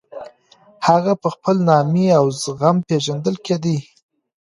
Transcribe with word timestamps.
هغه 0.87 1.13
په 1.21 1.27
خپل 1.35 1.55
نامې 1.69 2.07
او 2.19 2.25
زغم 2.43 2.77
پېژندل 2.87 3.35
کېدی. 3.45 3.77